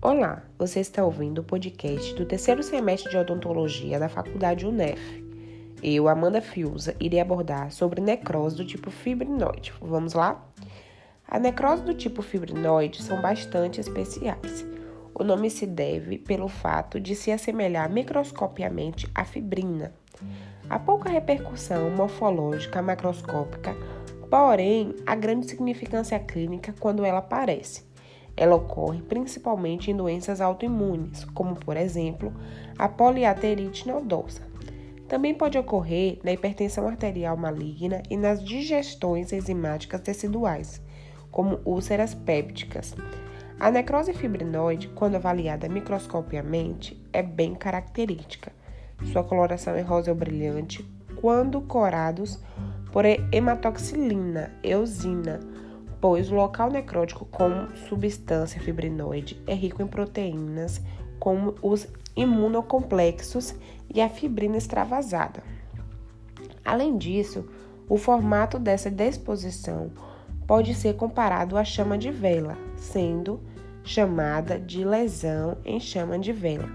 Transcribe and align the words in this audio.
Olá, 0.00 0.42
você 0.58 0.80
está 0.80 1.04
ouvindo 1.04 1.40
o 1.40 1.44
podcast 1.44 2.14
do 2.14 2.24
terceiro 2.24 2.62
semestre 2.62 3.10
de 3.10 3.16
odontologia 3.16 3.98
da 3.98 4.08
Faculdade 4.08 4.66
UNEF. 4.66 5.24
Eu, 5.82 6.08
Amanda 6.08 6.40
Fiuza, 6.40 6.96
irei 6.98 7.20
abordar 7.20 7.70
sobre 7.70 8.00
necrose 8.00 8.56
do 8.56 8.64
tipo 8.64 8.90
fibrinoide. 8.90 9.72
Vamos 9.80 10.14
lá? 10.14 10.44
A 11.28 11.38
necrose 11.38 11.82
do 11.82 11.94
tipo 11.94 12.22
fibrinoide 12.22 13.02
são 13.02 13.20
bastante 13.20 13.80
especiais. 13.80 14.66
O 15.18 15.24
nome 15.24 15.50
se 15.50 15.66
deve 15.66 16.16
pelo 16.16 16.46
fato 16.46 17.00
de 17.00 17.16
se 17.16 17.32
assemelhar 17.32 17.90
microscopiamente 17.90 19.10
à 19.12 19.24
fibrina. 19.24 19.92
Há 20.70 20.78
pouca 20.78 21.10
repercussão 21.10 21.90
morfológica 21.90 22.80
macroscópica, 22.80 23.76
porém 24.30 24.94
há 25.04 25.16
grande 25.16 25.48
significância 25.48 26.20
clínica 26.20 26.72
quando 26.78 27.04
ela 27.04 27.18
aparece. 27.18 27.82
Ela 28.36 28.54
ocorre 28.54 29.02
principalmente 29.02 29.90
em 29.90 29.96
doenças 29.96 30.40
autoimunes, 30.40 31.24
como 31.34 31.56
por 31.56 31.76
exemplo 31.76 32.32
a 32.78 32.88
poliaterite 32.88 33.88
nodosa. 33.88 34.42
Também 35.08 35.34
pode 35.34 35.58
ocorrer 35.58 36.20
na 36.22 36.30
hipertensão 36.30 36.86
arterial 36.86 37.36
maligna 37.36 38.04
e 38.08 38.16
nas 38.16 38.44
digestões 38.44 39.32
enzimáticas 39.32 40.00
teciduais, 40.00 40.80
como 41.28 41.58
úlceras 41.64 42.14
pépticas. 42.14 42.94
A 43.60 43.72
necrose 43.72 44.12
fibrinoide, 44.12 44.88
quando 44.88 45.16
avaliada 45.16 45.68
microscopiamente, 45.68 46.96
é 47.12 47.22
bem 47.22 47.56
característica. 47.56 48.52
Sua 49.12 49.24
coloração 49.24 49.74
é 49.74 49.80
rosa 49.80 50.12
ou 50.12 50.16
brilhante 50.16 50.88
quando 51.16 51.60
corados 51.62 52.40
por 52.92 53.04
hematoxilina, 53.04 54.52
eosina, 54.62 55.40
pois 56.00 56.30
o 56.30 56.36
local 56.36 56.70
necrótico 56.70 57.24
com 57.24 57.68
substância 57.88 58.60
fibrinoide 58.60 59.42
é 59.44 59.54
rico 59.54 59.82
em 59.82 59.88
proteínas 59.88 60.80
como 61.18 61.56
os 61.60 61.88
imunocomplexos 62.16 63.56
e 63.92 64.00
a 64.00 64.08
fibrina 64.08 64.56
extravasada. 64.56 65.42
Além 66.64 66.96
disso, 66.96 67.48
o 67.88 67.96
formato 67.96 68.56
dessa 68.56 68.88
disposição 68.88 69.90
pode 70.48 70.74
ser 70.74 70.94
comparado 70.94 71.58
à 71.58 71.62
chama 71.62 71.98
de 71.98 72.10
vela, 72.10 72.56
sendo 72.74 73.38
chamada 73.84 74.58
de 74.58 74.82
lesão 74.82 75.58
em 75.62 75.78
chama 75.78 76.18
de 76.18 76.32
vela. 76.32 76.66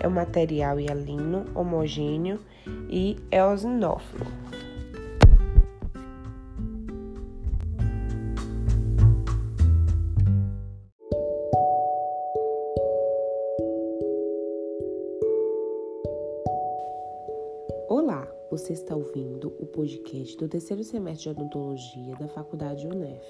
É 0.00 0.08
um 0.08 0.10
material 0.10 0.80
hialino, 0.80 1.44
homogêneo 1.54 2.40
e 2.88 3.16
eosinófilo. 3.30 4.26
Você 18.58 18.72
está 18.72 18.96
ouvindo 18.96 19.54
o 19.60 19.66
podcast 19.66 20.36
do 20.36 20.48
terceiro 20.48 20.82
semestre 20.82 21.32
de 21.32 21.40
odontologia 21.40 22.16
da 22.16 22.26
Faculdade 22.26 22.88
UNEF. 22.88 23.24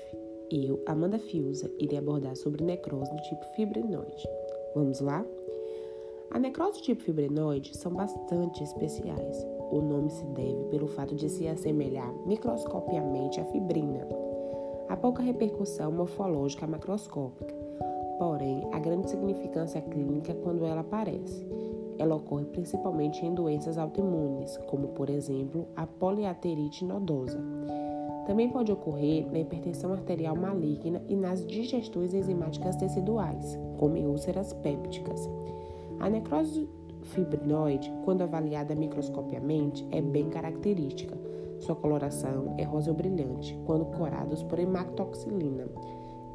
Eu, 0.51 0.83
Amanda 0.87 1.19
Fiuza, 1.19 1.71
irei 1.79 1.99
abordar 1.99 2.35
sobre 2.35 2.65
necrose 2.65 3.11
do 3.11 3.21
tipo 3.21 3.45
fibrinoide. 3.55 4.27
Vamos 4.75 5.01
lá? 5.01 5.23
A 6.31 6.39
necrose 6.39 6.79
do 6.79 6.83
tipo 6.83 7.03
fibrinoide 7.03 7.77
são 7.77 7.93
bastante 7.93 8.63
especiais. 8.63 9.47
O 9.71 9.83
nome 9.83 10.09
se 10.09 10.25
deve 10.29 10.65
pelo 10.71 10.89
fato 10.89 11.15
de 11.15 11.29
se 11.29 11.47
assemelhar 11.47 12.11
microscopiamente 12.27 13.39
à 13.39 13.45
fibrina. 13.45 14.09
Há 14.89 14.97
pouca 14.97 15.23
repercussão 15.23 15.93
morfológica 15.93 16.67
macroscópica, 16.67 17.55
porém 18.19 18.67
há 18.73 18.79
grande 18.79 19.11
significância 19.11 19.83
clínica 19.83 20.35
quando 20.37 20.65
ela 20.65 20.81
aparece. 20.81 21.47
Ela 21.99 22.15
ocorre 22.15 22.45
principalmente 22.47 23.27
em 23.27 23.35
doenças 23.35 23.77
autoimunes, 23.77 24.57
como 24.69 24.89
por 24.89 25.11
exemplo 25.11 25.67
a 25.75 25.87
poliaterite 25.87 26.85
nodosa. 26.85 27.39
Também 28.27 28.51
pode 28.51 28.71
ocorrer 28.71 29.27
na 29.33 29.39
hipertensão 29.39 29.93
arterial 29.93 30.37
maligna 30.37 31.03
e 31.09 31.17
nas 31.17 31.45
digestões 31.47 32.13
enzimáticas 32.13 32.77
teciduais, 32.77 33.59
como 33.79 33.97
úlceras 34.07 34.53
pépticas. 34.53 35.29
A 35.99 36.09
necrose 36.09 36.69
fibrinoide, 37.05 37.93
quando 38.05 38.23
avaliada 38.23 38.75
microscopiamente, 38.75 39.87
é 39.91 40.01
bem 40.01 40.29
característica. 40.29 41.17
Sua 41.61 41.75
coloração 41.75 42.55
é 42.59 42.63
rosa 42.63 42.91
ou 42.91 42.97
brilhante, 42.97 43.59
quando 43.67 43.87
corados 43.87 44.43
por 44.43 44.59
hematoxilina, 44.59 45.67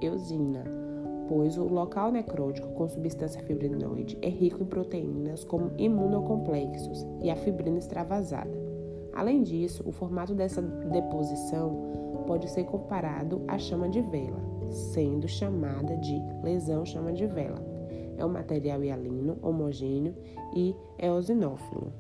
eosina, 0.02 0.64
pois 1.28 1.58
o 1.58 1.64
local 1.64 2.12
necrótico 2.12 2.68
com 2.70 2.88
substância 2.88 3.42
fibrinoide 3.44 4.18
é 4.22 4.30
rico 4.30 4.62
em 4.62 4.66
proteínas 4.66 5.44
como 5.44 5.72
imunocomplexos 5.78 7.06
e 7.22 7.30
a 7.30 7.36
fibrina 7.36 7.78
extravasada. 7.78 8.52
Além 9.14 9.44
disso, 9.44 9.84
o 9.86 9.92
formato 9.92 10.34
dessa 10.34 10.62
deposição 10.62 11.92
pode 12.26 12.50
ser 12.50 12.64
comparado 12.66 13.42
à 13.48 13.58
chama 13.58 13.88
de 13.88 14.02
vela, 14.02 14.42
sendo 14.70 15.28
chamada 15.28 15.96
de 15.98 16.20
lesão 16.44 16.86
chama 16.86 17.14
de 17.14 17.28
vela. 17.28 17.64
É 18.18 18.26
um 18.26 18.30
material 18.30 18.84
hialino, 18.84 19.38
homogêneo 19.42 20.16
e 20.56 20.76
eosinófilo. 21.00 21.92